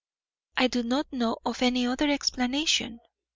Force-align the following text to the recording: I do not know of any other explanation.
I 0.57 0.65
do 0.65 0.81
not 0.81 1.13
know 1.13 1.37
of 1.45 1.61
any 1.61 1.85
other 1.85 2.09
explanation. 2.09 3.01